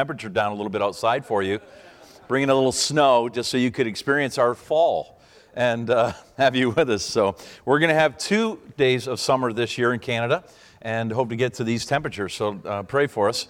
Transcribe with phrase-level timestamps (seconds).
[0.00, 1.60] temperature down a little bit outside for you,
[2.26, 5.20] bringing a little snow just so you could experience our fall
[5.52, 7.04] and uh, have you with us.
[7.04, 10.42] So, we're going to have two days of summer this year in Canada
[10.80, 12.32] and hope to get to these temperatures.
[12.32, 13.48] So, uh, pray for us.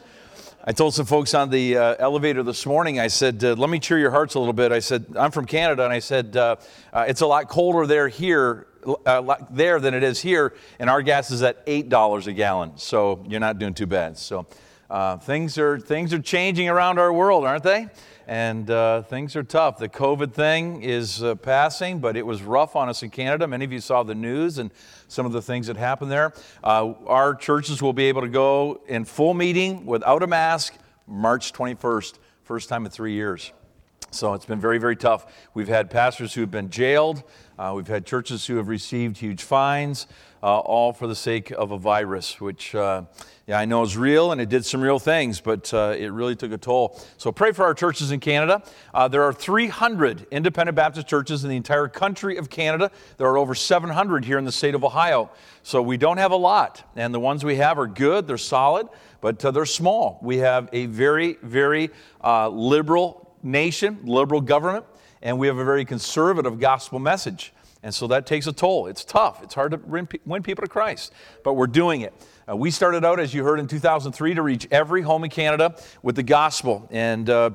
[0.64, 3.78] I told some folks on the uh, elevator this morning, I said, uh, let me
[3.78, 4.72] cheer your hearts a little bit.
[4.72, 6.56] I said, I'm from Canada, and I said, uh,
[6.92, 8.66] uh it's a lot colder there here.
[9.06, 12.72] Uh, there than it is here, and our gas is at eight dollars a gallon.
[12.76, 14.16] So you're not doing too bad.
[14.16, 14.46] So
[14.90, 17.88] uh, things are things are changing around our world, aren't they?
[18.30, 19.78] and uh, things are tough.
[19.78, 23.48] The COVID thing is uh, passing, but it was rough on us in Canada.
[23.48, 24.70] Many of you saw the news and
[25.08, 26.32] some of the things that happened there.
[26.62, 30.74] Uh, our churches will be able to go in full meeting without a mask
[31.08, 33.52] March 21st, first time in three years.
[34.12, 35.26] So it's been very, very tough.
[35.52, 37.24] We've had pastors who have been jailed.
[37.60, 40.06] Uh, we've had churches who have received huge fines,
[40.42, 43.02] uh, all for the sake of a virus, which uh,
[43.46, 46.34] yeah, I know is real and it did some real things, but uh, it really
[46.34, 46.98] took a toll.
[47.18, 48.62] So pray for our churches in Canada.
[48.94, 52.90] Uh, there are 300 independent Baptist churches in the entire country of Canada.
[53.18, 55.30] There are over 700 here in the state of Ohio.
[55.62, 58.88] So we don't have a lot, and the ones we have are good, they're solid,
[59.20, 60.18] but uh, they're small.
[60.22, 61.90] We have a very, very
[62.24, 64.86] liberal nation, liberal government
[65.22, 67.52] and we have a very conservative gospel message.
[67.82, 68.86] And so that takes a toll.
[68.86, 69.42] It's tough.
[69.42, 69.78] It's hard to
[70.24, 72.12] win people to Christ, but we're doing it.
[72.48, 75.76] Uh, we started out, as you heard in 2003, to reach every home in Canada
[76.02, 76.86] with the gospel.
[76.90, 77.50] And uh,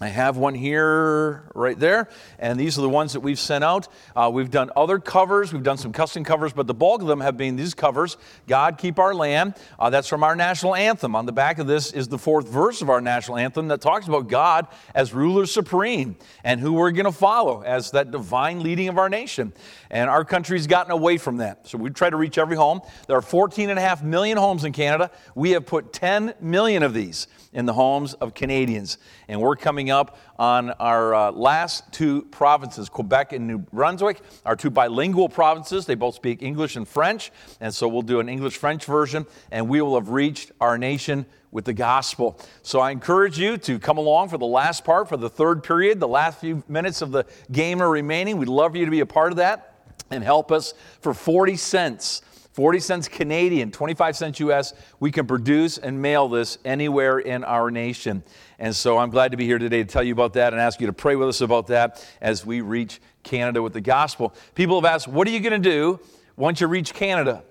[0.00, 2.08] I have one here right there,
[2.38, 3.88] and these are the ones that we've sent out.
[4.14, 7.20] Uh, we've done other covers, we've done some custom covers, but the bulk of them
[7.20, 8.16] have been these covers
[8.46, 9.54] God Keep Our Land.
[9.76, 11.16] Uh, that's from our national anthem.
[11.16, 14.06] On the back of this is the fourth verse of our national anthem that talks
[14.06, 18.86] about God as ruler supreme and who we're going to follow as that divine leading
[18.86, 19.52] of our nation.
[19.90, 21.66] And our country's gotten away from that.
[21.66, 22.82] So we try to reach every home.
[23.08, 25.10] There are 14 and a half million homes in Canada.
[25.34, 28.98] We have put 10 million of these in the homes of Canadians.
[29.28, 34.56] And we're coming up on our uh, last two provinces, Quebec and New Brunswick, our
[34.56, 35.86] two bilingual provinces.
[35.86, 37.30] They both speak English and French.
[37.60, 41.26] And so we'll do an English French version, and we will have reached our nation
[41.50, 42.38] with the gospel.
[42.62, 45.98] So I encourage you to come along for the last part, for the third period.
[45.98, 48.36] The last few minutes of the game are remaining.
[48.36, 49.74] We'd love you to be a part of that
[50.10, 52.22] and help us for 40 cents
[52.58, 57.70] 40 cents Canadian, 25 cents US, we can produce and mail this anywhere in our
[57.70, 58.24] nation.
[58.58, 60.80] And so I'm glad to be here today to tell you about that and ask
[60.80, 64.34] you to pray with us about that as we reach Canada with the gospel.
[64.56, 66.00] People have asked, what are you going to do
[66.36, 67.44] once you reach Canada?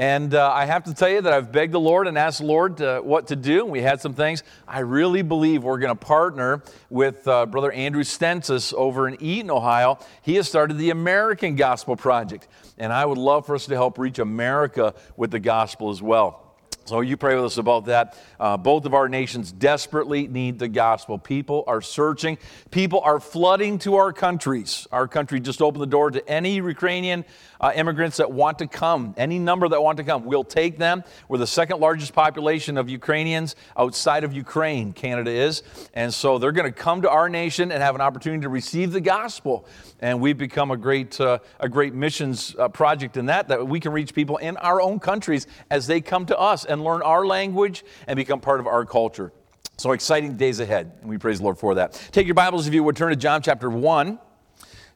[0.00, 2.46] And uh, I have to tell you that I've begged the Lord and asked the
[2.46, 3.66] Lord uh, what to do.
[3.66, 4.42] We had some things.
[4.66, 9.50] I really believe we're going to partner with uh, Brother Andrew Stensis over in Eaton,
[9.50, 9.98] Ohio.
[10.22, 12.48] He has started the American Gospel Project.
[12.78, 16.50] And I would love for us to help reach America with the gospel as well.
[16.86, 18.16] So you pray with us about that.
[18.40, 21.18] Uh, both of our nations desperately need the gospel.
[21.18, 22.38] People are searching.
[22.70, 24.88] People are flooding to our countries.
[24.90, 27.24] Our country just opened the door to any Ukrainian
[27.60, 30.24] uh, immigrants that want to come, any number that want to come.
[30.24, 31.04] We'll take them.
[31.28, 35.62] We're the second largest population of Ukrainians outside of Ukraine, Canada is.
[35.94, 38.92] And so they're going to come to our nation and have an opportunity to receive
[38.92, 39.66] the gospel.
[40.00, 43.80] And we've become a great, uh, a great missions uh, project in that, that we
[43.80, 47.26] can reach people in our own countries as they come to us and learn our
[47.26, 49.32] language and become part of our culture.
[49.76, 51.92] So exciting days ahead, and we praise the Lord for that.
[52.12, 54.18] Take your Bibles if you would turn to John chapter 1.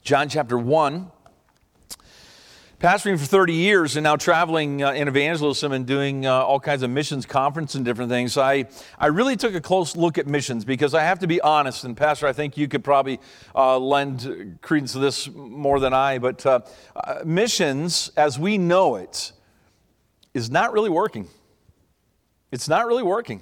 [0.02, 1.10] John chapter 1
[2.80, 6.82] pastoring for 30 years and now traveling uh, in evangelism and doing uh, all kinds
[6.82, 8.36] of missions conference and different things.
[8.36, 8.66] I,
[8.98, 11.96] I really took a close look at missions because i have to be honest and
[11.96, 13.20] pastor i think you could probably
[13.54, 16.60] uh, lend credence to this more than i but uh,
[16.96, 19.32] uh, missions as we know it
[20.34, 21.28] is not really working.
[22.50, 23.40] It's not really working.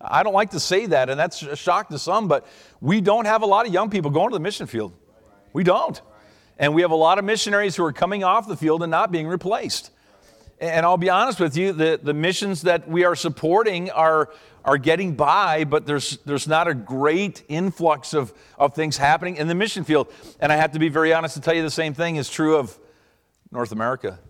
[0.00, 2.46] I don't like to say that and that's a shock to some but
[2.80, 4.92] we don't have a lot of young people going to the mission field.
[5.52, 6.00] We don't
[6.58, 9.10] and we have a lot of missionaries who are coming off the field and not
[9.10, 9.90] being replaced.
[10.60, 14.30] And I'll be honest with you, the, the missions that we are supporting are,
[14.64, 19.48] are getting by, but there's, there's not a great influx of, of things happening in
[19.48, 20.12] the mission field.
[20.38, 22.56] And I have to be very honest to tell you the same thing is true
[22.56, 22.78] of
[23.50, 24.20] North America.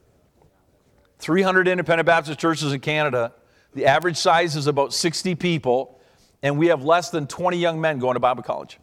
[1.19, 3.33] 300 independent Baptist churches in Canada.
[3.75, 6.01] The average size is about 60 people,
[6.43, 8.79] and we have less than 20 young men going to Bible college.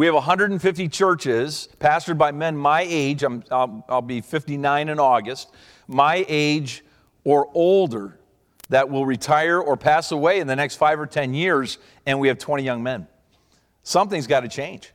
[0.00, 3.22] We have 150 churches pastored by men my age.
[3.22, 5.52] i will I'll be 59 in August,
[5.88, 6.82] my age
[7.22, 8.18] or older
[8.70, 11.76] that will retire or pass away in the next five or 10 years,
[12.06, 13.08] and we have 20 young men.
[13.82, 14.90] Something's got to change.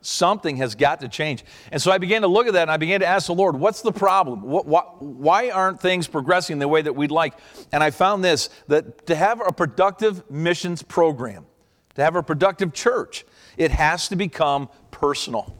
[0.00, 1.44] Something has got to change.
[1.70, 3.54] And so I began to look at that and I began to ask the Lord,
[3.54, 4.42] what's the problem?
[4.42, 7.34] What, why aren't things progressing the way that we'd like?
[7.70, 11.46] And I found this that to have a productive missions program,
[11.94, 13.24] to have a productive church,
[13.58, 15.54] it has to become personal.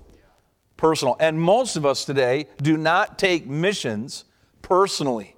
[0.77, 1.17] Personal.
[1.21, 4.25] And most of us today do not take missions
[4.63, 5.37] personally.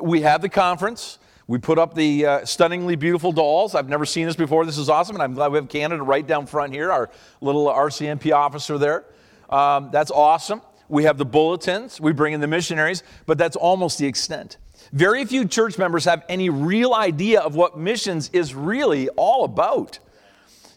[0.00, 1.18] We have the conference.
[1.48, 3.74] We put up the uh, stunningly beautiful dolls.
[3.74, 4.64] I've never seen this before.
[4.66, 7.10] This is awesome, and I'm glad we have Canada right down front here, our
[7.40, 9.06] little RCMP officer there.
[9.48, 10.60] Um, that's awesome.
[10.90, 12.00] We have the bulletins.
[12.00, 14.58] We bring in the missionaries, but that's almost the extent.
[14.92, 19.98] Very few church members have any real idea of what missions is really all about.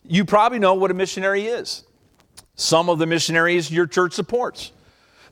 [0.03, 1.83] You probably know what a missionary is.
[2.55, 4.71] Some of the missionaries your church supports.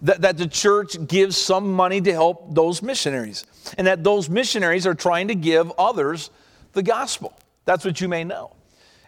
[0.01, 3.45] That, that the church gives some money to help those missionaries,
[3.77, 6.29] and that those missionaries are trying to give others
[6.71, 7.37] the gospel.
[7.65, 8.55] That's what you may know.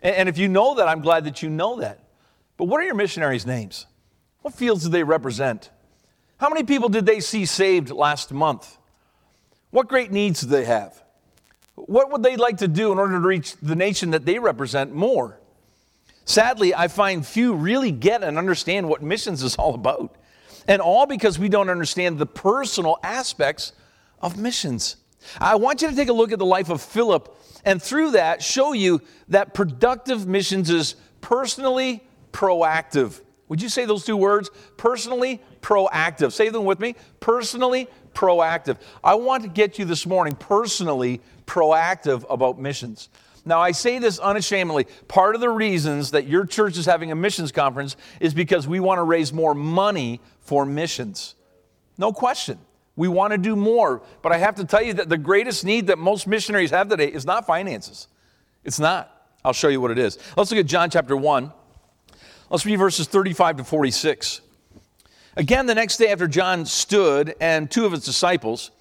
[0.02, 2.00] And, and if you know that, I'm glad that you know that.
[2.58, 3.86] But what are your missionaries' names?
[4.42, 5.70] What fields do they represent?
[6.38, 8.78] How many people did they see saved last month?
[9.70, 11.02] What great needs do they have?
[11.76, 14.94] What would they like to do in order to reach the nation that they represent
[14.94, 15.40] more?
[16.26, 20.16] Sadly, I find few really get and understand what missions is all about.
[20.68, 23.74] And all because we don't understand the personal aspects
[24.22, 24.98] of missions.
[25.40, 27.36] I want you to take a look at the life of Philip
[27.66, 33.22] and through that show you that productive missions is personally proactive.
[33.50, 34.50] Would you say those two words?
[34.78, 36.32] Personally proactive.
[36.32, 36.96] Say them with me.
[37.20, 38.78] Personally proactive.
[39.04, 43.10] I want to get you this morning personally proactive about missions.
[43.44, 44.86] Now, I say this unashamedly.
[45.08, 48.80] Part of the reasons that your church is having a missions conference is because we
[48.80, 51.36] want to raise more money for missions.
[51.98, 52.60] No question.
[52.96, 54.04] We want to do more.
[54.22, 57.08] But I have to tell you that the greatest need that most missionaries have today
[57.08, 58.08] is not finances.
[58.64, 59.10] It's not.
[59.44, 60.20] I'll show you what it is.
[60.38, 61.52] Let's look at John chapter 1.
[62.52, 64.42] Let's read verses 35 to 46.
[65.38, 68.72] Again, the next day after John stood and two of his disciples,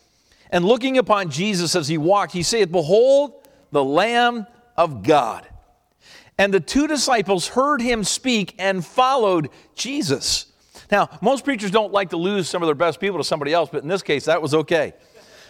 [0.51, 4.47] and looking upon Jesus as he walked, he saith, Behold, the Lamb
[4.77, 5.47] of God.
[6.39, 10.47] And the two disciples heard him speak and followed Jesus.
[10.91, 13.69] Now, most preachers don't like to lose some of their best people to somebody else,
[13.71, 14.95] but in this case, that was okay.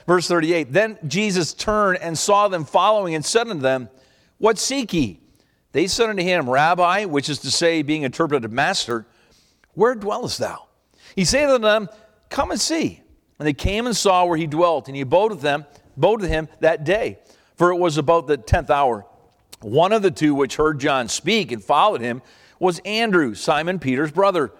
[0.07, 3.89] Verse 38 Then Jesus turned and saw them following and said unto them,
[4.39, 5.21] What seek ye?
[5.73, 9.07] They said unto him, Rabbi, which is to say, being interpreted, Master,
[9.75, 10.67] where dwellest thou?
[11.15, 11.89] He said unto them,
[12.29, 13.03] Come and see.
[13.39, 15.65] And they came and saw where he dwelt, and he abode with them,
[15.97, 17.19] abode with him that day
[17.61, 19.05] for it was about the tenth hour.
[19.61, 22.23] One of the two which heard John speak and followed him
[22.59, 24.53] was Andrew, Simon Peter's brother.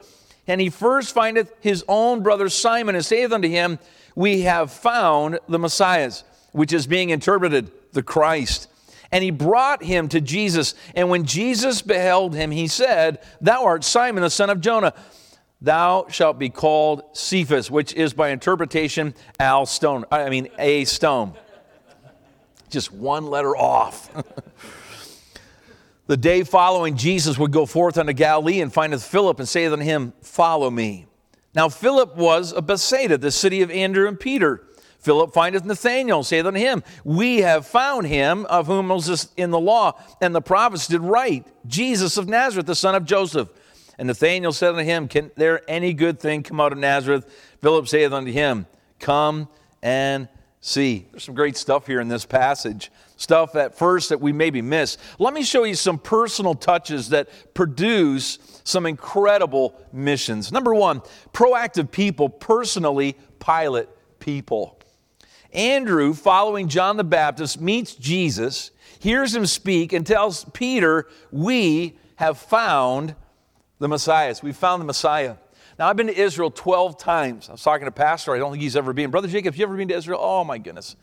[0.47, 3.79] And he first findeth his own brother Simon and saith unto him,
[4.15, 6.13] We have found the Messiah,
[6.53, 8.69] which is being interpreted the Christ.
[9.13, 10.75] And he brought him to Jesus.
[10.95, 14.95] And when Jesus beheld him, he said, Thou art Simon, the son of Jonah.
[15.63, 20.05] Thou shalt be called Cephas, which is by interpretation al stone.
[20.11, 21.35] I mean, a stone
[22.71, 24.11] just one letter off.
[26.11, 29.85] the day following, Jesus would go forth unto Galilee and findeth Philip and saith unto
[29.85, 31.07] him, Follow me.
[31.55, 34.61] Now Philip was of Bethsaida, the city of Andrew and Peter.
[34.99, 39.61] Philip findeth Nathanael, saith unto him, We have found him of whom Moses in the
[39.61, 43.49] law and the prophets did write, Jesus of Nazareth, the son of Joseph.
[43.97, 47.55] And Nathanael said unto him, Can there any good thing come out of Nazareth?
[47.63, 48.67] Philip saith unto him,
[48.99, 49.47] Come
[49.81, 50.27] and
[50.61, 51.07] see.
[51.13, 54.97] There's some great stuff here in this passage, stuff at first that we maybe miss.
[55.19, 60.51] Let me show you some personal touches that produce some incredible missions.
[60.51, 61.03] Number one,
[61.35, 63.91] proactive people personally pilot
[64.21, 64.79] people.
[65.53, 72.39] Andrew, following John the Baptist, meets Jesus, hears him speak, and tells Peter, We have
[72.39, 73.15] found
[73.81, 74.35] the Messiah.
[74.43, 75.37] We found the Messiah.
[75.79, 77.49] Now, I've been to Israel 12 times.
[77.49, 79.11] I was talking to Pastor, I don't think he's ever been.
[79.11, 80.21] Brother Jacob, have you ever been to Israel?
[80.23, 80.97] Oh, my goodness.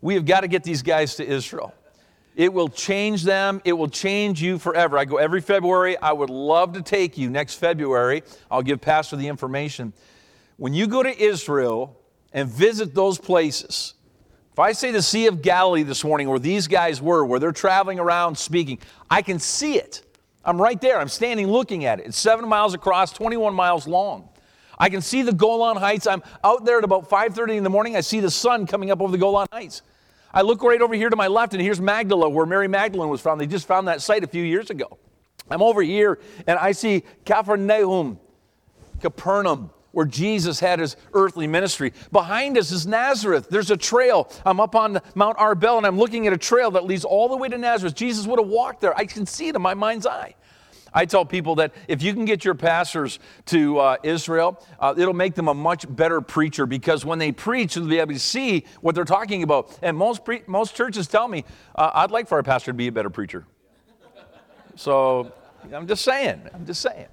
[0.00, 1.74] We have got to get these guys to Israel.
[2.36, 3.60] It will change them.
[3.64, 4.96] It will change you forever.
[4.96, 5.96] I go every February.
[5.98, 8.22] I would love to take you next February.
[8.48, 9.92] I'll give Pastor the information.
[10.56, 12.00] When you go to Israel
[12.32, 13.94] and visit those places,
[14.52, 17.50] if I say the Sea of Galilee this morning, where these guys were, where they're
[17.50, 18.78] traveling around speaking,
[19.10, 20.02] I can see it.
[20.44, 21.00] I'm right there.
[21.00, 22.06] I'm standing looking at it.
[22.06, 24.28] It's seven miles across, 21 miles long.
[24.78, 26.06] I can see the Golan Heights.
[26.06, 27.96] I'm out there at about 5:30 in the morning.
[27.96, 29.82] I see the sun coming up over the Golan Heights.
[30.32, 33.20] I look right over here to my left, and here's Magdala, where Mary Magdalene was
[33.20, 33.40] found.
[33.40, 34.98] They just found that site a few years ago.
[35.50, 38.20] I'm over here, and I see Capernaum,
[39.00, 41.94] Capernaum, where Jesus had his earthly ministry.
[42.12, 43.48] Behind us is Nazareth.
[43.48, 44.30] There's a trail.
[44.44, 47.36] I'm up on Mount Arbel, and I'm looking at a trail that leads all the
[47.36, 47.94] way to Nazareth.
[47.94, 48.96] Jesus would have walked there.
[48.96, 50.34] I can see it in my mind's eye.
[50.92, 55.14] I tell people that if you can get your pastors to uh, Israel, uh, it'll
[55.14, 58.64] make them a much better preacher because when they preach, they'll be able to see
[58.80, 59.78] what they're talking about.
[59.82, 62.88] And most, pre- most churches tell me, uh, I'd like for our pastor to be
[62.88, 63.46] a better preacher.
[64.76, 65.32] So
[65.72, 67.08] I'm just saying, I'm just saying.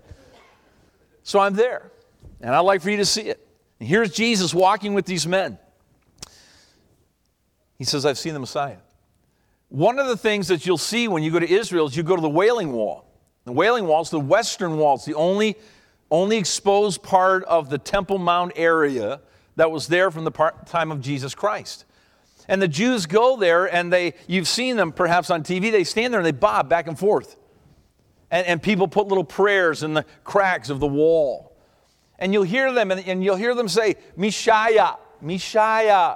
[1.24, 1.92] So I'm there,
[2.42, 3.46] and I'd like for you to see it.
[3.80, 5.58] And here's Jesus walking with these men.
[7.78, 8.78] He says, I've seen the Messiah.
[9.70, 12.16] One of the things that you'll see when you go to Israel is you go
[12.16, 13.06] to the Wailing Wall.
[13.46, 14.96] The Wailing Wall is the western wall.
[14.96, 15.56] It's the only,
[16.10, 19.22] only exposed part of the Temple Mount area
[19.56, 21.86] that was there from the part, time of Jesus Christ.
[22.48, 26.12] And the Jews go there and they, you've seen them perhaps on TV, they stand
[26.12, 27.38] there and they bob back and forth.
[28.32, 31.56] And, and people put little prayers in the cracks of the wall.
[32.18, 36.16] And you'll hear them and, and you'll hear them say, Messiah, Messiah.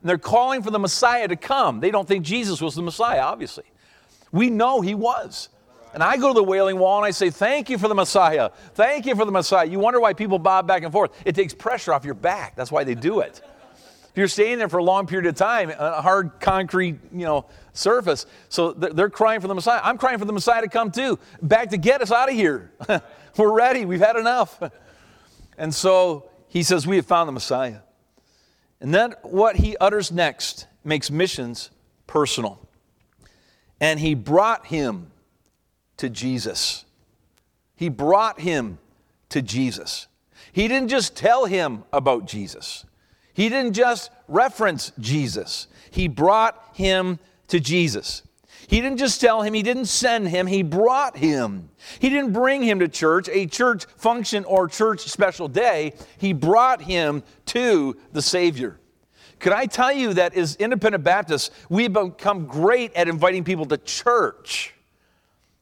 [0.00, 1.80] And they're calling for the Messiah to come.
[1.80, 3.64] They don't think Jesus was the Messiah, obviously.
[4.30, 5.48] We know he was.
[5.96, 8.50] And I go to the Wailing Wall and I say, Thank you for the Messiah.
[8.74, 9.64] Thank you for the Messiah.
[9.64, 11.10] You wonder why people bob back and forth.
[11.24, 12.54] It takes pressure off your back.
[12.54, 13.40] That's why they do it.
[14.10, 17.46] If you're staying there for a long period of time, a hard concrete, you know,
[17.72, 19.80] surface, so they're crying for the Messiah.
[19.82, 22.72] I'm crying for the Messiah to come too, back to get us out of here.
[23.38, 23.86] We're ready.
[23.86, 24.62] We've had enough.
[25.58, 27.78] And so he says, We have found the Messiah.
[28.82, 31.70] And then what he utters next makes missions
[32.06, 32.60] personal.
[33.80, 35.12] And he brought him
[35.98, 36.84] to Jesus.
[37.74, 38.78] He brought him
[39.30, 40.08] to Jesus.
[40.52, 42.84] He didn't just tell him about Jesus.
[43.34, 45.68] He didn't just reference Jesus.
[45.90, 48.22] He brought him to Jesus.
[48.68, 51.68] He didn't just tell him, he didn't send him, he brought him.
[52.00, 55.92] He didn't bring him to church, a church function or church special day.
[56.18, 58.80] He brought him to the Savior.
[59.38, 63.76] Could I tell you that as independent Baptists, we've become great at inviting people to
[63.76, 64.74] church,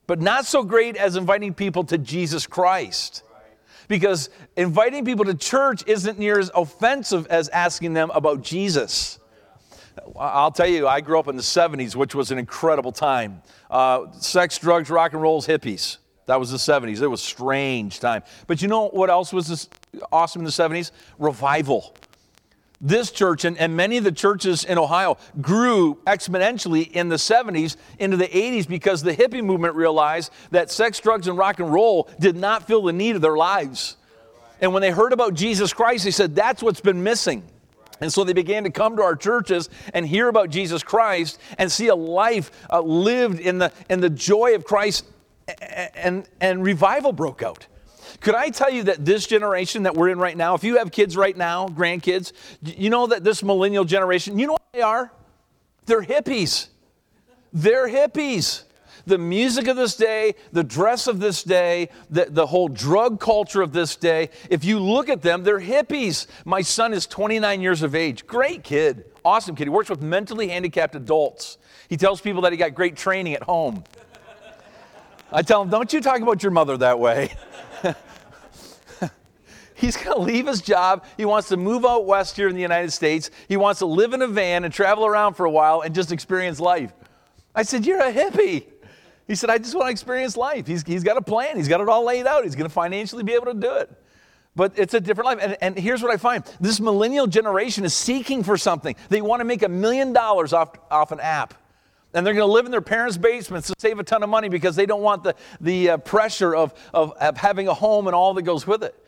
[0.06, 3.22] but not so great as inviting people to Jesus Christ?
[3.88, 9.18] Because inviting people to church isn't near as offensive as asking them about Jesus.
[10.18, 13.42] I'll tell you, I grew up in the 70s, which was an incredible time.
[13.70, 15.98] Uh, sex, drugs, rock and rolls, hippies.
[16.26, 17.02] That was the 70s.
[17.02, 18.22] It was strange time.
[18.46, 19.68] But you know what else was
[20.10, 20.90] awesome in the 70s?
[21.18, 21.94] Revival.
[22.86, 27.76] This church and, and many of the churches in Ohio grew exponentially in the 70s
[27.98, 32.10] into the 80s because the hippie movement realized that sex, drugs, and rock and roll
[32.20, 33.96] did not fill the need of their lives.
[34.60, 37.42] And when they heard about Jesus Christ, they said, that's what's been missing.
[38.02, 41.72] And so they began to come to our churches and hear about Jesus Christ and
[41.72, 45.06] see a life uh, lived in the, in the joy of Christ,
[45.94, 47.66] and, and revival broke out.
[48.20, 50.90] Could I tell you that this generation that we're in right now, if you have
[50.90, 52.32] kids right now, grandkids,
[52.62, 55.12] you know that this millennial generation, you know what they are?
[55.86, 56.68] They're hippies.
[57.52, 58.64] They're hippies
[59.06, 63.62] the music of this day, the dress of this day, the, the whole drug culture
[63.62, 66.26] of this day, if you look at them, they're hippies.
[66.44, 68.26] My son is 29 years of age.
[68.26, 69.04] Great kid.
[69.24, 69.64] Awesome kid.
[69.64, 71.58] He works with mentally handicapped adults.
[71.88, 73.84] He tells people that he got great training at home.
[75.32, 77.32] I tell him, don't you talk about your mother that way.
[79.84, 81.04] He's going to leave his job.
[81.18, 83.30] He wants to move out west here in the United States.
[83.48, 86.10] He wants to live in a van and travel around for a while and just
[86.10, 86.90] experience life.
[87.54, 88.64] I said, You're a hippie.
[89.26, 90.66] He said, I just want to experience life.
[90.66, 92.44] He's, he's got a plan, he's got it all laid out.
[92.44, 93.90] He's going to financially be able to do it.
[94.56, 95.38] But it's a different life.
[95.42, 98.96] And, and here's what I find this millennial generation is seeking for something.
[99.10, 101.52] They want to make a million dollars off, off an app.
[102.14, 104.48] And they're going to live in their parents' basements to save a ton of money
[104.48, 108.16] because they don't want the, the uh, pressure of, of, of having a home and
[108.16, 108.98] all that goes with it.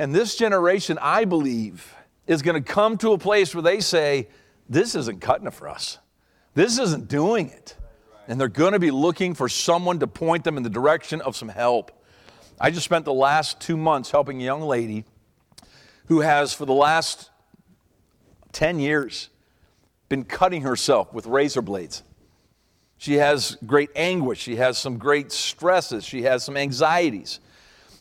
[0.00, 1.94] And this generation, I believe,
[2.26, 4.28] is going to come to a place where they say,
[4.68, 5.98] This isn't cutting it for us.
[6.54, 7.76] This isn't doing it
[8.30, 11.36] and they're going to be looking for someone to point them in the direction of
[11.36, 11.90] some help.
[12.60, 15.04] I just spent the last two months helping a young lady
[16.06, 17.28] who has, for the last
[18.52, 19.30] 10 years,
[20.08, 22.04] been cutting herself with razor blades.
[22.98, 24.38] She has great anguish.
[24.38, 26.04] She has some great stresses.
[26.04, 27.40] She has some anxieties.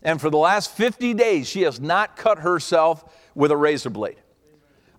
[0.01, 3.03] And for the last 50 days, she has not cut herself
[3.35, 4.17] with a razor blade.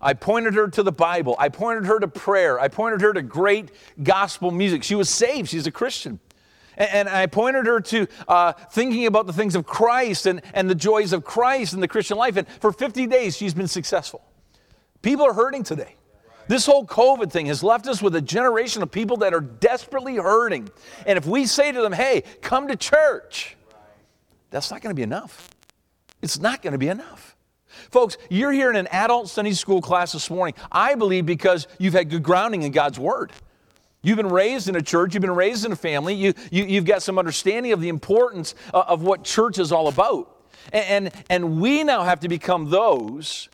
[0.01, 1.35] I pointed her to the Bible.
[1.37, 2.59] I pointed her to prayer.
[2.59, 4.83] I pointed her to great gospel music.
[4.83, 6.19] She was saved, she's a Christian.
[6.77, 10.73] And, I pointed her to uh, thinking about the things of Christ and, and the
[10.73, 12.37] joys of Christ and the Christian life.
[12.37, 14.23] And for 50 days, she's been successful.
[15.01, 15.95] People are hurting today.
[16.47, 20.15] This whole COVID thing has left us with a generation of people that are desperately
[20.15, 20.69] hurting.
[21.05, 23.57] And if we say to them, hey, come to church,
[24.51, 25.49] that's not going to be enough.
[26.21, 27.35] It's not going to be enough.
[27.89, 31.93] Folks, you're here in an adult Sunday school class this morning, I believe, because you've
[31.93, 33.31] had good grounding in God's Word.
[34.03, 36.85] You've been raised in a church, you've been raised in a family, you, you, have
[36.85, 40.35] got some understanding of the importance of, what church is all about.
[40.73, 43.47] And, and, and we now have to become those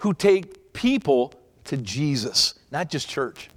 [0.00, 1.32] who take people
[1.64, 3.48] to Jesus, not just church.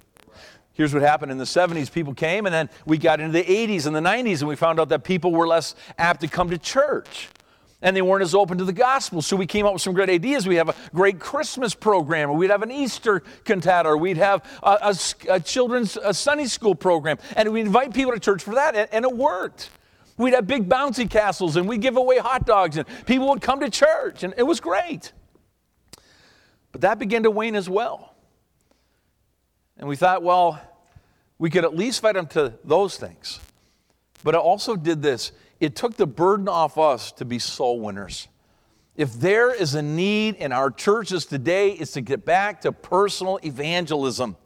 [0.76, 3.86] Here's what happened in the 70s people came, and then we got into the 80s
[3.86, 6.58] and the 90s, and we found out that people were less apt to come to
[6.58, 7.30] church.
[7.80, 9.22] And they weren't as open to the gospel.
[9.22, 10.46] So we came up with some great ideas.
[10.46, 14.44] We have a great Christmas program, or we'd have an Easter cantata, or we'd have
[14.62, 17.16] a, a, a children's a Sunday school program.
[17.36, 19.70] And we'd invite people to church for that, and, and it worked.
[20.18, 23.60] We'd have big bouncy castles, and we'd give away hot dogs, and people would come
[23.60, 25.12] to church, and it was great.
[26.72, 28.15] But that began to wane as well.
[29.78, 30.60] And we thought, well,
[31.38, 33.40] we could at least fight them to those things.
[34.24, 38.28] But it also did this it took the burden off us to be soul winners.
[38.96, 43.38] If there is a need in our churches today, it's to get back to personal
[43.44, 44.36] evangelism.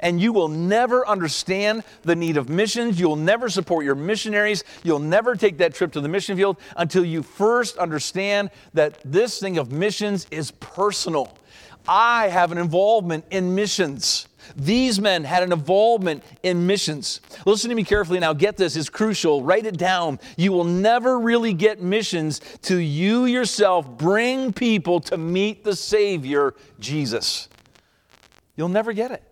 [0.00, 2.98] And you will never understand the need of missions.
[2.98, 4.64] You'll never support your missionaries.
[4.82, 9.38] You'll never take that trip to the mission field until you first understand that this
[9.38, 11.36] thing of missions is personal.
[11.86, 14.26] I have an involvement in missions.
[14.56, 17.20] These men had an involvement in missions.
[17.46, 18.32] Listen to me carefully now.
[18.32, 19.42] Get this, it's crucial.
[19.42, 20.18] Write it down.
[20.36, 26.54] You will never really get missions till you yourself bring people to meet the Savior,
[26.78, 27.48] Jesus.
[28.56, 29.22] You'll never get it.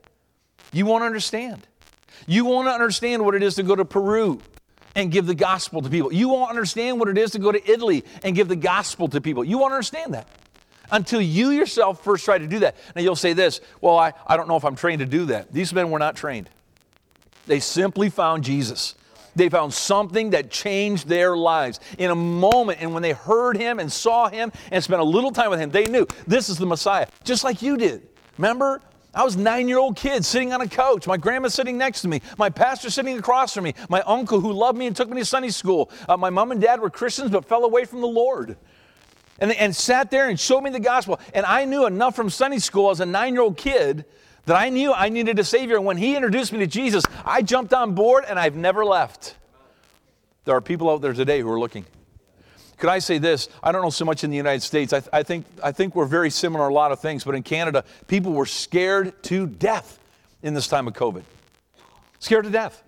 [0.73, 1.66] You won't understand.
[2.26, 4.40] You won't understand what it is to go to Peru
[4.95, 6.12] and give the gospel to people.
[6.12, 9.21] You won't understand what it is to go to Italy and give the gospel to
[9.21, 9.45] people.
[9.45, 10.28] You won't understand that
[10.92, 12.76] until you yourself first try to do that.
[12.94, 15.52] Now you'll say this, well, I, I don't know if I'm trained to do that.
[15.52, 16.49] These men were not trained.
[17.46, 18.94] They simply found Jesus.
[19.34, 22.82] They found something that changed their lives in a moment.
[22.82, 25.70] And when they heard him and saw him and spent a little time with him,
[25.70, 28.06] they knew this is the Messiah, just like you did.
[28.37, 28.82] Remember?
[29.14, 31.06] I was nine year old kid sitting on a couch.
[31.06, 32.22] My grandma sitting next to me.
[32.38, 33.75] My pastor sitting across from me.
[33.90, 35.90] My uncle who loved me and took me to Sunday school.
[36.08, 38.56] Uh, my mom and dad were Christians but fell away from the Lord
[39.38, 41.20] and, and sat there and showed me the gospel.
[41.34, 44.04] And I knew enough from Sunday school as a nine year old kid
[44.46, 45.76] that I knew I needed a Savior.
[45.76, 49.36] And when He introduced me to Jesus, I jumped on board and I've never left.
[50.44, 51.86] There are people out there today who are looking.
[52.78, 53.48] Could I say this?
[53.62, 54.92] I don't know so much in the United States.
[54.92, 57.36] I, th- I, think, I think we're very similar in a lot of things, but
[57.36, 60.00] in Canada, people were scared to death
[60.42, 61.23] in this time of COVID.
[62.18, 62.82] Scared to death.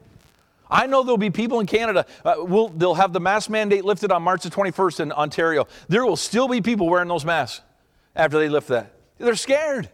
[0.70, 4.10] I know there'll be people in Canada, uh, will, they'll have the mask mandate lifted
[4.10, 5.66] on March the 21st in Ontario.
[5.88, 7.62] There will still be people wearing those masks
[8.16, 8.92] after they lift that.
[9.18, 9.90] They're scared.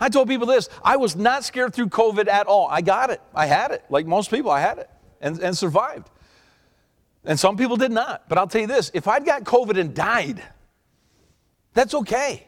[0.00, 2.66] I told people this I was not scared through COVID at all.
[2.68, 3.20] I got it.
[3.34, 3.84] I had it.
[3.88, 6.10] Like most people, I had it and, and survived.
[7.24, 8.28] And some people did not.
[8.28, 10.42] But I'll tell you this if I'd got COVID and died,
[11.72, 12.46] that's okay.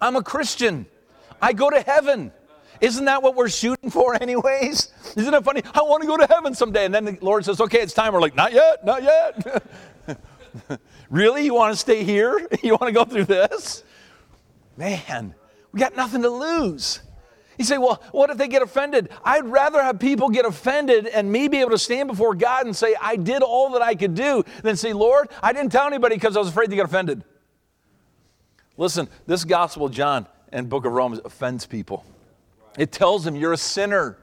[0.00, 0.86] I'm a Christian.
[1.40, 2.32] I go to heaven.
[2.80, 4.92] Isn't that what we're shooting for, anyways?
[5.16, 5.62] Isn't it funny?
[5.74, 6.84] I want to go to heaven someday.
[6.84, 8.12] And then the Lord says, okay, it's time.
[8.12, 9.62] We're like, not yet, not yet.
[11.10, 11.44] really?
[11.44, 12.46] You want to stay here?
[12.62, 13.84] You want to go through this?
[14.76, 15.34] Man,
[15.72, 17.00] we got nothing to lose.
[17.58, 19.08] You say, well, what if they get offended?
[19.24, 22.76] I'd rather have people get offended and me be able to stand before God and
[22.76, 26.16] say, I did all that I could do, than say, Lord, I didn't tell anybody
[26.16, 27.24] because I was afraid to get offended.
[28.76, 32.04] Listen, this Gospel John and book of Romans offends people.
[32.78, 34.18] It tells them you're a sinner.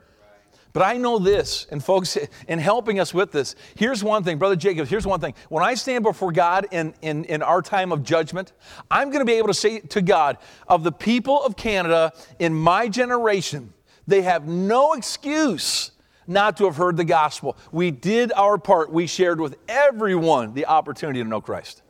[0.74, 4.56] But I know this, and folks, in helping us with this, here's one thing, Brother
[4.56, 5.36] Jacob, here's one thing.
[5.50, 8.54] When I stand before God in, in, in our time of judgment,
[8.90, 12.56] I'm going to be able to say to God, of the people of Canada in
[12.56, 13.72] my generation,
[14.08, 15.92] they have no excuse
[16.26, 17.56] not to have heard the gospel.
[17.72, 18.92] We did our part.
[18.92, 21.84] We shared with everyone the opportunity to know Christ.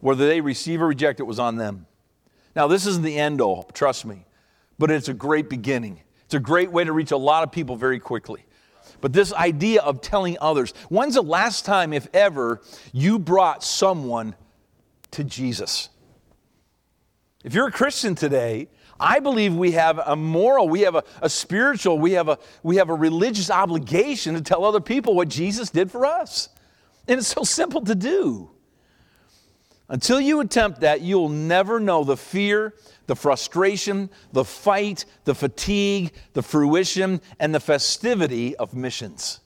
[0.00, 1.86] Whether they receive or reject it was on them.
[2.56, 4.24] Now, this isn't the end all, trust me
[4.78, 6.00] but it's a great beginning.
[6.24, 8.44] It's a great way to reach a lot of people very quickly.
[9.00, 14.34] But this idea of telling others, when's the last time, if ever, you brought someone
[15.10, 15.88] to Jesus?
[17.44, 18.68] If you're a Christian today,
[19.00, 22.76] I believe we have a moral, we have a, a, spiritual, we have a, we
[22.76, 26.48] have a religious obligation to tell other people what Jesus did for us.
[27.08, 28.51] And it's so simple to do.
[29.92, 32.72] Until you attempt that, you'll never know the fear,
[33.08, 39.40] the frustration, the fight, the fatigue, the fruition, and the festivity of missions.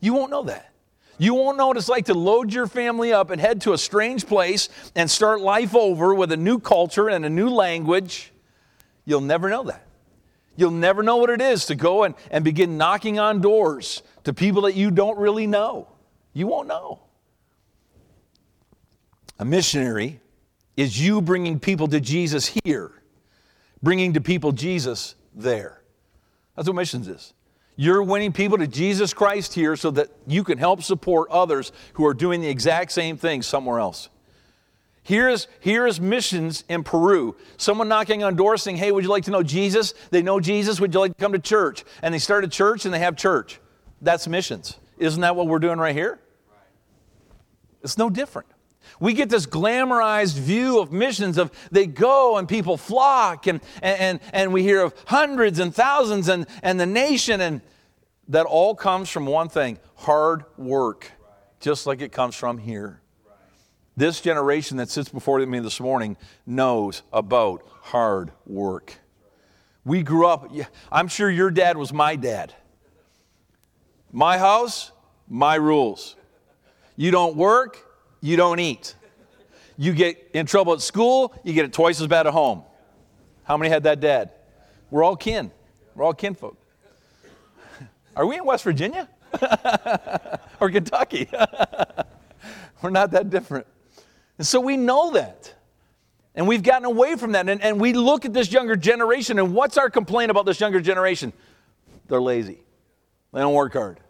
[0.00, 0.72] You won't know that.
[1.18, 3.78] You won't know what it's like to load your family up and head to a
[3.78, 8.32] strange place and start life over with a new culture and a new language.
[9.04, 9.86] You'll never know that.
[10.56, 14.34] You'll never know what it is to go and, and begin knocking on doors to
[14.34, 15.86] people that you don't really know.
[16.32, 17.05] You won't know.
[19.38, 20.20] A missionary
[20.76, 22.92] is you bringing people to Jesus here,
[23.82, 25.82] bringing to people Jesus there.
[26.54, 27.34] That's what missions is.
[27.76, 32.06] You're winning people to Jesus Christ here so that you can help support others who
[32.06, 34.08] are doing the exact same thing somewhere else.
[35.02, 37.36] Here's, here's missions in Peru.
[37.58, 39.94] Someone knocking on doors saying, Hey, would you like to know Jesus?
[40.10, 40.80] They know Jesus.
[40.80, 41.84] Would you like to come to church?
[42.02, 43.60] And they start a church and they have church.
[44.00, 44.78] That's missions.
[44.98, 46.18] Isn't that what we're doing right here?
[47.82, 48.48] It's no different.
[49.00, 54.20] We get this glamorized view of missions of they go and people flock and, and,
[54.32, 57.60] and we hear of hundreds and thousands and, and the nation and
[58.28, 61.12] that all comes from one thing hard work,
[61.60, 63.00] just like it comes from here.
[63.96, 68.98] This generation that sits before me this morning knows about hard work.
[69.84, 70.50] We grew up,
[70.90, 72.52] I'm sure your dad was my dad.
[74.12, 74.92] My house,
[75.28, 76.16] my rules.
[76.96, 77.85] You don't work,
[78.20, 78.94] you don't eat.
[79.78, 82.62] You get in trouble at school, you get it twice as bad at home.
[83.44, 84.30] How many had that dad?
[84.90, 85.50] We're all kin.
[85.94, 86.56] We're all kinfolk.
[88.16, 89.08] Are we in West Virginia?
[90.60, 91.28] or Kentucky?
[92.82, 93.66] We're not that different.
[94.38, 95.54] And so we know that.
[96.34, 97.48] And we've gotten away from that.
[97.48, 100.80] And, and we look at this younger generation, and what's our complaint about this younger
[100.80, 101.32] generation?
[102.08, 102.60] They're lazy.
[103.32, 104.00] They don't work hard.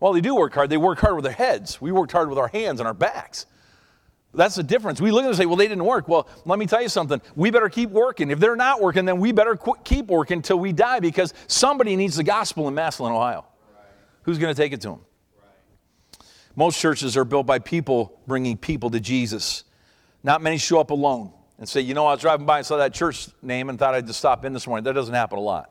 [0.00, 0.70] Well, they do work hard.
[0.70, 1.80] They work hard with their heads.
[1.80, 3.46] We worked hard with our hands and our backs.
[4.32, 5.00] That's the difference.
[5.00, 6.08] We look at them and say, well, they didn't work.
[6.08, 7.20] Well, let me tell you something.
[7.34, 8.30] We better keep working.
[8.30, 11.96] If they're not working, then we better qu- keep working until we die because somebody
[11.96, 13.44] needs the gospel in Massillon, Ohio.
[13.74, 13.84] Right.
[14.22, 15.00] Who's going to take it to them?
[15.36, 16.26] Right.
[16.54, 19.64] Most churches are built by people bringing people to Jesus.
[20.22, 22.76] Not many show up alone and say, you know, I was driving by and saw
[22.76, 24.84] that church name and thought I'd just stop in this morning.
[24.84, 25.70] That doesn't happen a lot.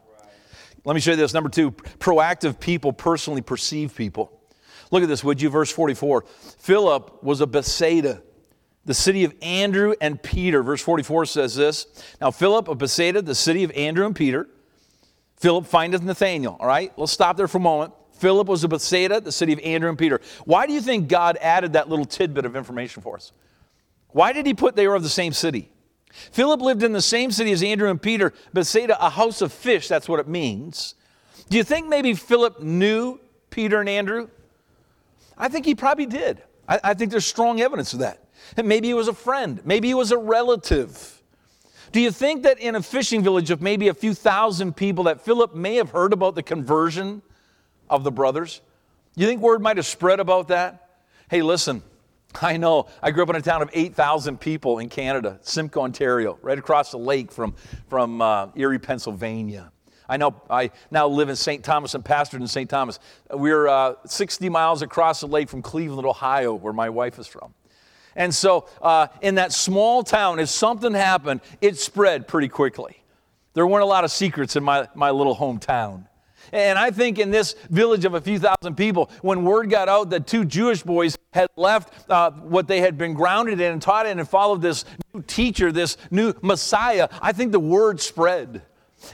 [0.86, 1.34] Let me show you this.
[1.34, 4.32] Number two, proactive people personally perceive people.
[4.92, 5.50] Look at this, would you?
[5.50, 6.24] Verse 44.
[6.58, 8.22] Philip was a Bethsaida
[8.90, 10.64] the city of Andrew and Peter.
[10.64, 11.86] Verse 44 says this
[12.20, 14.48] Now, Philip of Bethsaida, the city of Andrew and Peter,
[15.38, 16.58] Philip findeth Nathanael.
[16.60, 17.94] All right, let's stop there for a moment.
[18.14, 20.20] Philip was of Bethsaida, the city of Andrew and Peter.
[20.44, 23.32] Why do you think God added that little tidbit of information for us?
[24.08, 25.70] Why did he put they were of the same city?
[26.10, 29.88] Philip lived in the same city as Andrew and Peter, Bethsaida, a house of fish,
[29.88, 30.96] that's what it means.
[31.50, 33.20] Do you think maybe Philip knew
[33.50, 34.30] Peter and Andrew?
[35.38, 36.42] I think he probably did.
[36.68, 38.24] I, I think there's strong evidence of that.
[38.58, 39.62] Maybe he was a friend.
[39.66, 41.22] Maybe he was a relative.
[41.92, 45.22] Do you think that in a fishing village of maybe a few thousand people that
[45.22, 47.22] Philip may have heard about the conversion
[47.90, 48.62] of the brothers?
[49.16, 50.90] You think word might have spread about that?
[51.30, 51.84] Hey, listen,
[52.42, 52.88] I know.
[53.02, 56.92] I grew up in a town of 8,000 people in Canada, Simcoe, Ontario, right across
[56.92, 57.56] the lake from,
[57.88, 59.72] from uh, Erie, Pennsylvania.
[60.08, 61.64] I know I now live in St.
[61.64, 62.70] Thomas and pastored in St.
[62.70, 63.00] Thomas.
[63.32, 67.54] We're uh, 60 miles across the lake from Cleveland, Ohio, where my wife is from.
[68.16, 73.04] And so, uh, in that small town, if something happened, it spread pretty quickly.
[73.54, 76.06] There weren't a lot of secrets in my, my little hometown.
[76.52, 80.10] And I think in this village of a few thousand people, when word got out
[80.12, 84.06] that two Jewish boys had left uh, what they had been grounded in and taught
[84.06, 88.64] in and followed this new teacher, this new Messiah, I think the word spread.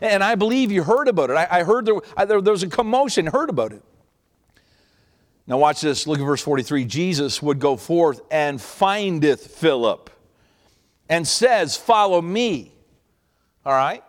[0.02, 1.34] And I believe you heard about it.
[1.34, 3.84] I, I heard there, I, there, there was a commotion, heard about it.
[5.48, 6.08] Now, watch this.
[6.08, 6.86] Look at verse 43.
[6.86, 10.10] Jesus would go forth and findeth Philip
[11.08, 12.71] and says, Follow me.
[13.63, 14.04] All right?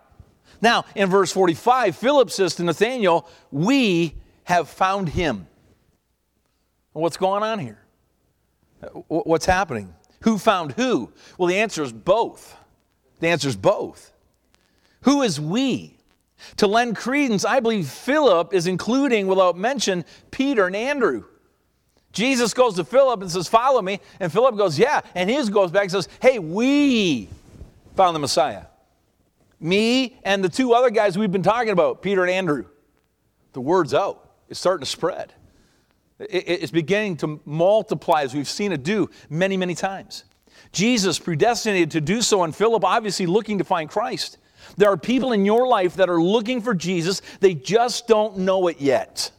[0.60, 4.14] Now, in verse 45, Philip says to Nathanael, We
[4.44, 5.46] have found him.
[6.92, 7.78] What's going on here?
[9.08, 9.94] What's happening?
[10.22, 11.12] Who found who?
[11.38, 12.56] Well, the answer is both.
[13.20, 14.12] The answer is both.
[15.02, 15.98] Who is we?
[16.56, 21.24] To lend credence, I believe Philip is including, without mention, Peter and Andrew.
[22.12, 24.00] Jesus goes to Philip and says, Follow me.
[24.20, 25.02] And Philip goes, Yeah.
[25.14, 27.28] And his goes back and says, Hey, we
[27.94, 28.64] found the Messiah.
[29.60, 32.66] Me and the two other guys we've been talking about, Peter and Andrew.
[33.52, 35.32] The word's out, it's starting to spread.
[36.18, 40.24] It's beginning to multiply as we've seen it do many, many times.
[40.72, 44.38] Jesus predestinated to do so, and Philip obviously looking to find Christ.
[44.76, 48.68] There are people in your life that are looking for Jesus, they just don't know
[48.68, 49.30] it yet.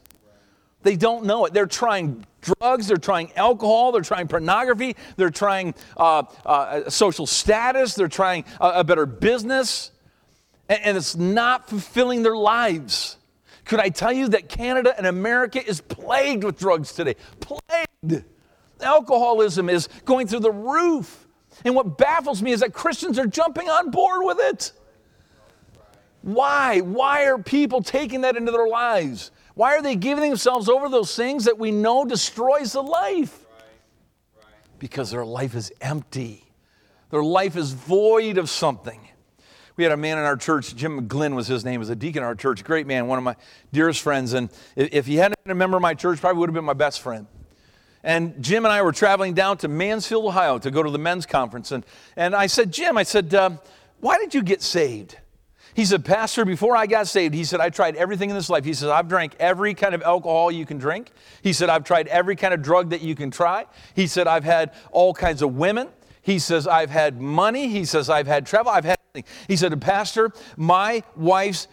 [0.84, 1.54] They don't know it.
[1.54, 7.94] They're trying drugs, they're trying alcohol, they're trying pornography, they're trying uh, uh, social status,
[7.94, 9.92] they're trying a, a better business,
[10.70, 13.18] and, it's not fulfilling their lives.
[13.66, 17.16] Could I tell you that Canada and America is plagued with drugs today?
[17.40, 18.24] Plagued.
[18.82, 21.28] Alcoholism is going through the roof.
[21.66, 24.72] And what baffles me is that Christians are jumping on board with it.
[26.22, 26.82] Why?
[26.82, 29.32] Why are people taking that into their lives?
[29.56, 33.46] Why are they giving themselves over those things that we know destroys the life?
[34.78, 36.44] Because their life is empty.
[37.10, 39.00] Their life is void of something.
[39.78, 42.24] We had a man in our church, Jim McGlynn was his name, was a deacon
[42.24, 43.36] in our church, great man, one of my
[43.72, 44.34] dearest friends.
[44.34, 46.74] And if he hadn't been a member of my church, probably would have been my
[46.74, 47.28] best friend.
[48.04, 51.28] And Jim and I were traveling down to Mansfield, Ohio to go to the men's
[51.28, 51.72] conference.
[51.72, 51.86] And,
[52.16, 53.60] and I said, Jim, I said, um,
[54.00, 55.16] why did you get saved?
[55.76, 58.66] He said, Pastor, before I got saved, he said, I tried everything in this life.
[58.66, 61.12] He said, I've drank every kind of alcohol you can drink.
[61.44, 63.68] He said, I've tried every kind of drug that you can try.
[63.94, 65.90] He said, I've had all kinds of women.
[66.28, 67.70] He says, I've had money.
[67.70, 68.70] He says, I've had travel.
[68.70, 69.34] I've had everything.
[69.48, 71.70] He said, Pastor, my wife's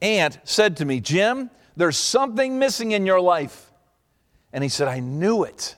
[0.00, 3.70] aunt said to me, Jim, there's something missing in your life.
[4.54, 5.76] And he said, I knew it.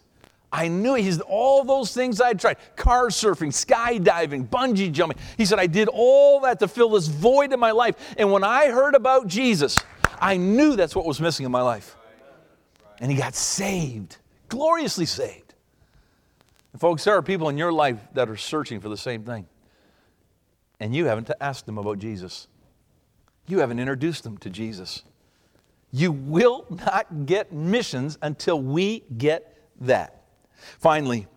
[0.52, 1.02] I knew it.
[1.02, 5.18] He said, all those things I tried car surfing, skydiving, bungee jumping.
[5.36, 7.96] He said, I did all that to fill this void in my life.
[8.16, 9.76] And when I heard about Jesus,
[10.20, 11.96] I knew that's what was missing in my life.
[13.00, 15.45] And he got saved, gloriously saved.
[16.76, 19.46] And folks, there are people in your life that are searching for the same thing.
[20.78, 22.48] And you haven't asked them about Jesus,
[23.46, 25.02] you haven't introduced them to Jesus.
[25.90, 30.24] You will not get missions until we get that.
[30.78, 31.28] Finally,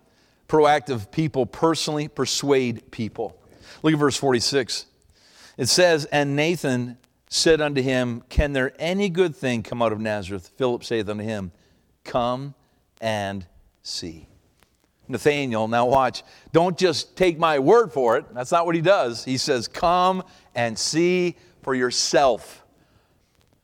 [0.50, 3.42] proactive people personally persuade people.
[3.82, 4.88] Look at verse 46.
[5.58, 6.98] It says, And Nathan
[7.30, 10.52] said unto him, Can there any good thing come out of Nazareth?
[10.58, 11.54] Philip saith unto him,
[12.04, 12.56] Come
[13.00, 13.46] and
[13.84, 14.29] see.
[15.10, 18.26] Nathanael, now watch, don't just take my word for it.
[18.34, 19.26] That's not what he does.
[19.26, 20.24] He says, Come
[20.56, 22.64] and see for yourself.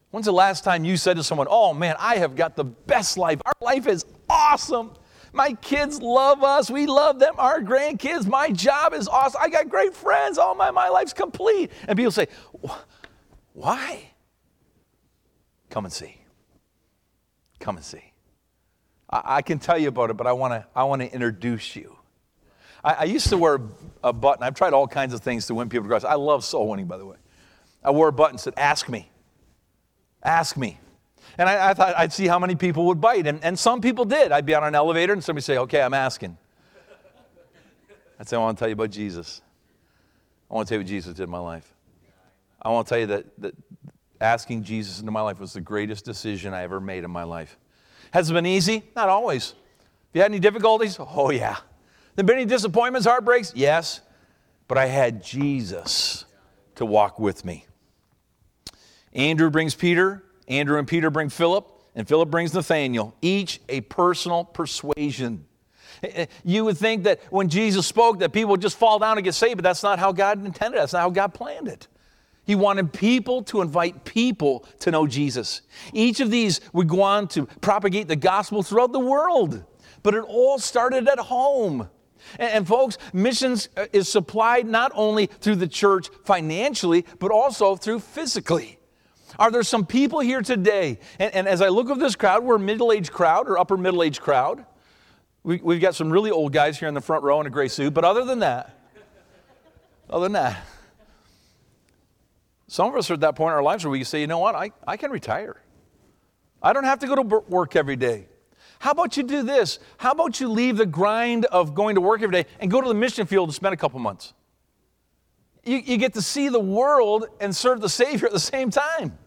[0.10, 3.18] When's the last time you said to someone, Oh man, I have got the best
[3.18, 3.42] life?
[3.46, 4.92] Our life is awesome.
[5.34, 6.72] My kids love us.
[6.72, 7.36] We love them.
[7.38, 8.26] Our grandkids.
[8.26, 9.42] My job is awesome.
[9.44, 10.38] I got great friends.
[10.38, 11.72] All my, my life's complete.
[11.88, 12.28] And people say,
[13.54, 14.12] Why?
[15.70, 16.22] Come and see.
[17.60, 18.15] Come and see.
[19.24, 21.96] I, can tell you about it, but I want to I wanna introduce you.
[22.84, 23.60] I, I, used to wear
[24.04, 24.44] a button.
[24.44, 26.06] I've tried all kinds of things to win people to Christ.
[26.06, 27.18] I love soul winning, by the way.
[27.84, 29.10] I wore a button that said, Ask me.
[30.24, 30.80] Ask me.
[31.38, 33.28] And I, I, thought I'd see how many people would bite.
[33.28, 34.32] And, and some people did.
[34.32, 36.38] I'd be on an elevator and somebody say, Okay, I'm asking.
[38.20, 39.42] I'd say, I want to tell you about Jesus.
[40.50, 41.74] I want to tell you what Jesus did in my life.
[42.62, 43.56] I want to tell you that, that
[44.22, 47.58] asking Jesus into my life was the greatest decision I ever made in my life.
[48.16, 48.82] Has it been easy?
[48.96, 49.50] Not always.
[49.50, 49.58] Have
[50.14, 50.98] you had any difficulties?
[50.98, 51.58] Oh, yeah.
[52.16, 53.52] There been any disappointments, heartbreaks?
[53.54, 54.00] Yes.
[54.70, 56.24] But I had Jesus
[56.76, 57.66] to walk with me.
[59.12, 64.46] Andrew brings Peter, Andrew and Peter bring Philip, and Philip brings Nathanael, each a personal
[64.46, 65.46] persuasion.
[66.02, 69.18] Eh, eh, you would think that when Jesus spoke that people would just fall down
[69.18, 70.80] and get saved, but that's not how God intended it.
[70.80, 71.90] That's not how God planned it.
[72.46, 75.62] He wanted people to invite people to know Jesus.
[75.94, 79.64] Each of these would go on to propagate the gospel throughout the world.
[80.04, 81.90] But it all started at home.
[82.38, 87.76] And, and, folks, missions uh, is supplied not only through the church financially, but also
[87.76, 88.80] through physically.
[89.38, 91.00] Are there some people here today?
[91.20, 93.78] And, and as I look at this crowd, we're a middle aged crowd or upper
[93.78, 94.66] middle aged crowd.
[95.44, 97.68] We, we've got some really old guys here in the front row in a gray
[97.68, 98.72] suit, but other than that,
[100.10, 100.58] other than that,
[102.68, 104.40] some of us are at that point in our lives where we say, you know
[104.40, 105.62] what, I, I can retire.
[106.62, 108.28] I don't have to go to work every day.
[108.80, 109.80] How about you do this?
[109.98, 112.88] How about you leave the grind of going to work every day and go to
[112.88, 114.34] the mission field and spend a couple months?
[115.64, 119.18] You, you get to see the world and serve the Savior at the same time.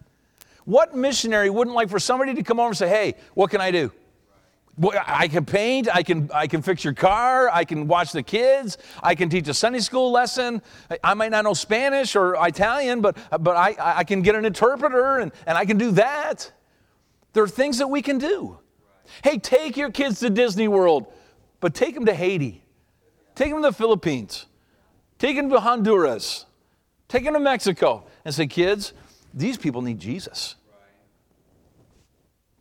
[0.65, 3.71] What missionary wouldn't like for somebody to come over and say, hey, what can I
[3.71, 3.91] do?
[4.81, 8.77] I can paint, I can, I can fix your car, I can watch the kids,
[9.03, 10.61] I can teach a Sunday school lesson.
[11.03, 15.19] I might not know Spanish or Italian, but, but I, I can get an interpreter
[15.19, 16.51] and, and I can do that.
[17.33, 18.59] There are things that we can do.
[19.23, 21.11] Hey, take your kids to Disney World,
[21.59, 22.63] but take them to Haiti,
[23.35, 24.45] take them to the Philippines,
[25.17, 26.45] take them to Honduras,
[27.07, 28.93] take them to Mexico, and say, kids,
[29.33, 30.55] these people need Jesus.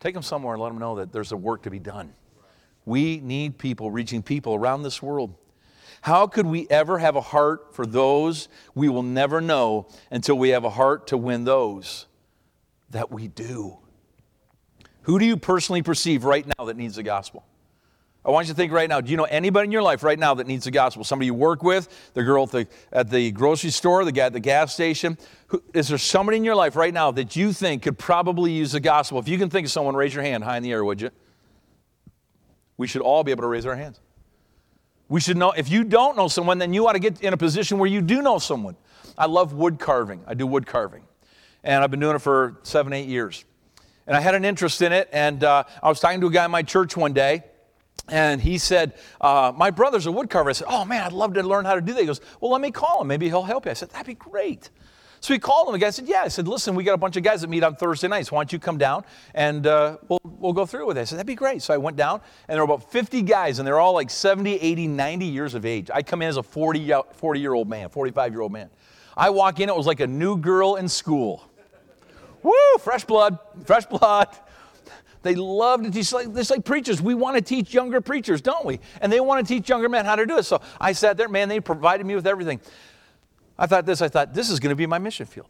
[0.00, 2.12] Take them somewhere and let them know that there's a work to be done.
[2.84, 5.34] We need people reaching people around this world.
[6.00, 10.50] How could we ever have a heart for those we will never know until we
[10.50, 12.06] have a heart to win those
[12.90, 13.78] that we do?
[15.02, 17.44] Who do you personally perceive right now that needs the gospel?
[18.24, 20.18] I want you to think right now do you know anybody in your life right
[20.18, 21.04] now that needs the gospel?
[21.04, 24.32] Somebody you work with, the girl at the, at the grocery store, the guy at
[24.32, 25.16] the gas station?
[25.48, 28.72] Who, is there somebody in your life right now that you think could probably use
[28.72, 29.18] the gospel?
[29.18, 31.10] If you can think of someone, raise your hand high in the air, would you?
[32.76, 34.00] We should all be able to raise our hands.
[35.08, 37.36] We should know, if you don't know someone, then you ought to get in a
[37.38, 38.76] position where you do know someone.
[39.16, 40.22] I love wood carving.
[40.26, 41.02] I do wood carving.
[41.64, 43.44] And I've been doing it for seven, eight years.
[44.06, 45.08] And I had an interest in it.
[45.12, 47.44] And uh, I was talking to a guy in my church one day
[48.08, 50.48] and he said, uh, My brother's a woodcarver.
[50.48, 52.00] I said, Oh man, I'd love to learn how to do that.
[52.00, 53.08] He goes, Well, let me call him.
[53.08, 53.70] Maybe he'll help you.
[53.70, 54.70] I said, That'd be great.
[55.20, 55.72] So he called him.
[55.72, 56.22] The guy said, Yeah.
[56.22, 58.32] I said, Listen, we got a bunch of guys that meet on Thursday nights.
[58.32, 61.02] Why don't you come down and uh, we'll, we'll go through with it?
[61.02, 61.62] I said, That'd be great.
[61.62, 64.54] So I went down, and there were about 50 guys, and they're all like 70,
[64.54, 65.90] 80, 90 years of age.
[65.92, 68.70] I come in as a 40, 40 year old man, 45 year old man.
[69.16, 71.44] I walk in, it was like a new girl in school.
[72.42, 74.28] Woo, fresh blood, fresh blood.
[75.22, 77.02] They love to teach, like, just like preachers.
[77.02, 78.80] We want to teach younger preachers, don't we?
[79.00, 80.44] And they want to teach younger men how to do it.
[80.44, 82.60] So I sat there, man, they provided me with everything.
[83.58, 85.48] I thought this, I thought, this is going to be my mission field.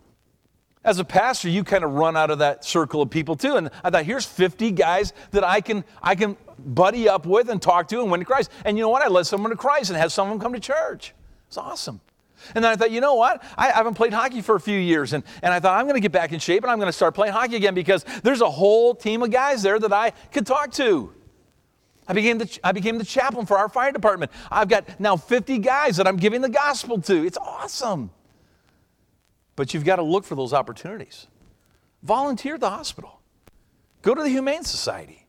[0.85, 3.57] As a pastor, you kind of run out of that circle of people too.
[3.57, 7.61] And I thought, here's 50 guys that I can, I can buddy up with and
[7.61, 8.51] talk to and win to Christ.
[8.65, 9.03] And you know what?
[9.03, 11.15] I led someone to Christ and had some of them come to church.
[11.49, 12.01] It's awesome.
[12.55, 13.43] And then I thought, you know what?
[13.57, 15.13] I, haven't played hockey for a few years.
[15.13, 16.93] And, and I thought, I'm going to get back in shape and I'm going to
[16.93, 20.47] start playing hockey again because there's a whole team of guys there that I could
[20.47, 21.13] talk to.
[22.07, 24.33] I became, the, I became the chaplain for our fire department.
[24.51, 27.27] I've got now 50 guys that I'm giving the gospel to.
[27.27, 28.11] It's awesome.
[29.57, 31.27] But you've got to look for those opportunities.
[32.03, 33.21] Volunteer at the hospital,
[34.03, 35.28] go to the Humane Society.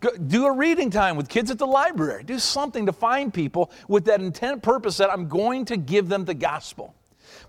[0.00, 2.22] Go, do a reading time with kids at the library.
[2.22, 6.24] Do something to find people with that intent purpose that I'm going to give them
[6.24, 6.94] the gospel.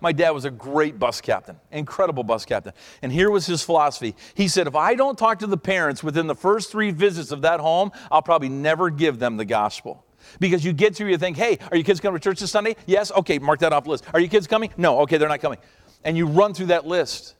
[0.01, 2.73] My dad was a great bus captain, incredible bus captain.
[3.01, 4.15] And here was his philosophy.
[4.33, 7.41] He said, If I don't talk to the parents within the first three visits of
[7.41, 10.05] that home, I'll probably never give them the gospel.
[10.39, 12.75] Because you get through, you think, Hey, are your kids coming to church this Sunday?
[12.85, 13.11] Yes?
[13.11, 14.05] Okay, mark that off list.
[14.13, 14.71] Are your kids coming?
[14.77, 15.01] No.
[15.01, 15.59] Okay, they're not coming.
[16.03, 17.35] And you run through that list.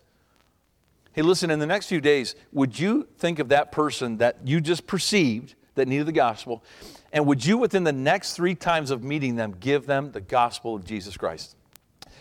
[1.14, 4.62] Hey, listen, in the next few days, would you think of that person that you
[4.62, 6.64] just perceived that needed the gospel?
[7.12, 10.76] And would you, within the next three times of meeting them, give them the gospel
[10.76, 11.56] of Jesus Christ?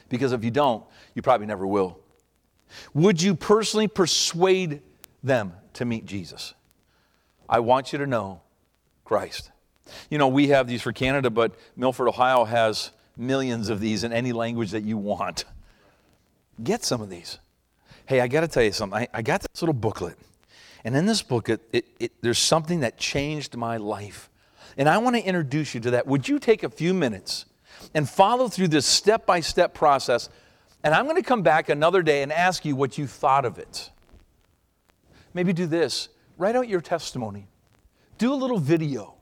[0.09, 2.01] Because if you don't, you probably never will.
[2.95, 4.83] Would you personally persuade
[5.23, 6.55] them to meet Jesus?
[7.49, 8.43] I want you to know
[9.05, 9.51] Christ.
[10.11, 14.13] You know, we have these for Canada, but Milford, Ohio has millions of these in
[14.13, 15.45] any language that you want.
[16.63, 17.39] Get some of these.
[18.09, 18.99] Hey, I got to tell you something.
[18.99, 20.17] I, I, got this little booklet.
[20.83, 24.31] And in this booklet, it, it, there's something that changed my life.
[24.77, 26.07] And I want to introduce you to that.
[26.07, 27.45] Would you take a few minutes
[27.95, 30.29] and follow through this step by step process.
[30.83, 33.59] And I'm going to come back another day and ask you what you thought of
[33.59, 33.91] it.
[35.35, 37.49] Maybe do this write out your testimony,
[38.17, 39.15] do a little video,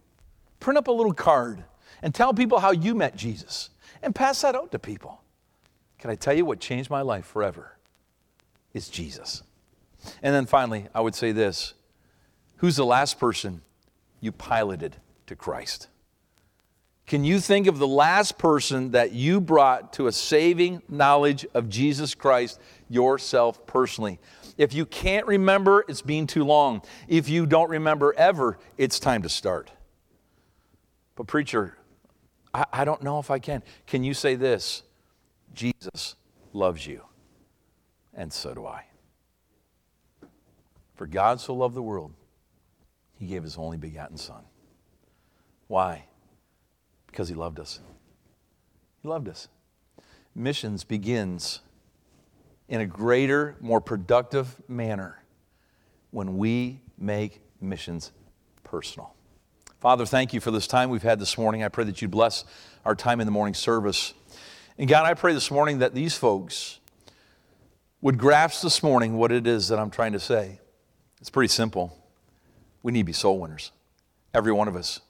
[0.61, 1.65] print up a little card,
[2.03, 3.71] and tell people how you met Jesus,
[4.03, 5.23] and pass that out to people.
[5.99, 7.76] Can I tell you what changed my life forever?
[8.77, 9.43] Is Jesus.
[10.23, 11.73] And then finally, I would say this
[12.59, 13.63] Who's the last person
[14.21, 14.97] you piloted
[15.29, 15.89] to Christ?
[17.07, 21.71] Can you think of the last person that you brought to a saving knowledge of
[21.71, 22.61] Jesus Christ
[22.91, 24.19] yourself personally?
[24.59, 26.83] If you can't remember, it's been too long.
[27.09, 29.71] If you don't remember ever, it's time to start.
[31.15, 31.79] But, preacher,
[32.53, 33.63] I, I don't know if I can.
[33.87, 34.83] Can you say this?
[35.55, 36.17] Jesus
[36.53, 37.01] loves you,
[38.17, 38.85] and so do I.
[40.97, 42.13] For God so loved the world,
[43.19, 44.43] he gave his only begotten Son.
[45.69, 46.07] Why?
[47.07, 47.81] Because he loved us.
[49.03, 49.49] He loved us.
[50.35, 51.61] Missions begins
[52.69, 55.23] in a greater, more productive manner
[56.11, 58.13] when we make missions
[58.65, 59.15] personal.
[59.81, 61.63] Father, thank you for this time we've had this morning.
[61.63, 62.45] I pray that you bless
[62.85, 64.15] our time in the morning service.
[64.79, 66.81] And God, I pray this morning that these folks
[68.01, 70.61] would grasp this morning what it is that I'm trying to say.
[71.21, 71.97] It's pretty simple.
[72.83, 73.73] We need to be soul winners,
[74.35, 75.01] every one of us.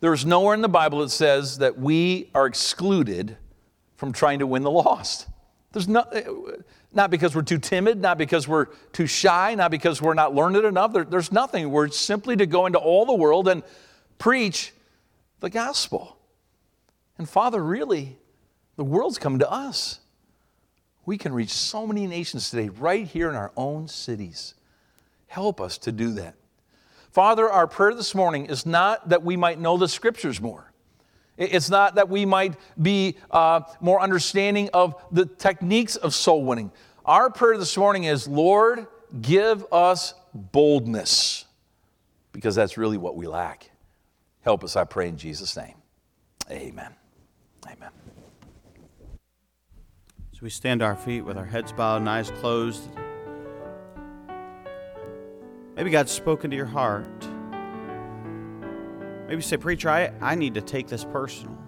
[0.00, 3.36] There is nowhere in the Bible that says that we are excluded
[3.96, 5.26] from trying to win the lost.
[5.72, 6.22] There's no, eh,
[6.92, 10.56] not because we're too timid, not because we're too shy, not because we're not learned
[10.56, 10.92] enough.
[10.92, 11.70] There, there's nothing.
[11.70, 13.62] We're simply to go into all the world and
[14.18, 14.72] preach
[15.40, 16.18] the gospel.
[17.18, 18.16] And Father, really,
[18.76, 20.00] the world's coming to us.
[21.08, 24.52] We can reach so many nations today right here in our own cities.
[25.26, 26.34] Help us to do that.
[27.12, 30.70] Father, our prayer this morning is not that we might know the scriptures more.
[31.38, 36.72] It's not that we might be uh, more understanding of the techniques of soul winning.
[37.06, 38.86] Our prayer this morning is, Lord,
[39.22, 41.46] give us boldness,
[42.32, 43.70] because that's really what we lack.
[44.42, 45.76] Help us, I pray, in Jesus' name.
[46.50, 46.94] Amen.
[47.66, 47.90] Amen.
[50.38, 52.88] So we stand our feet with our heads bowed and eyes closed.
[55.74, 57.08] Maybe God's spoken to your heart.
[59.24, 61.58] Maybe you say, Preacher, I, I need to take this personal.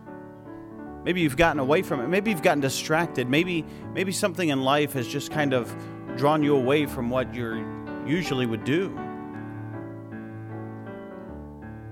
[1.02, 2.06] Maybe you've gotten away from it.
[2.06, 3.28] Maybe you've gotten distracted.
[3.28, 5.74] Maybe, maybe something in life has just kind of
[6.16, 7.66] drawn you away from what you
[8.06, 8.90] usually would do.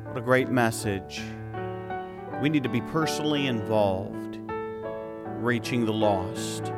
[0.05, 1.23] What a great message.
[2.41, 4.28] We need to be personally involved,
[5.43, 6.73] reaching the lost.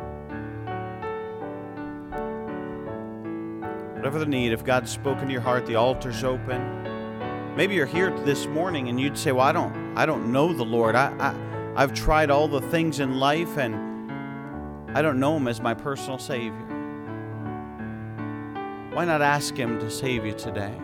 [3.96, 7.54] Whatever the need, if God's spoken to your heart, the altar's open.
[7.56, 10.64] Maybe you're here this morning and you'd say, Well, I don't I don't know the
[10.64, 10.94] Lord.
[10.94, 11.34] I, I
[11.82, 13.74] I've tried all the things in life and
[14.96, 16.66] I don't know him as my personal savior.
[18.92, 20.74] Why not ask him to save you today?